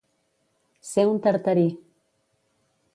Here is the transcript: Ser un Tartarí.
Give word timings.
Ser 0.93 1.05
un 1.11 1.21
Tartarí. 1.27 1.69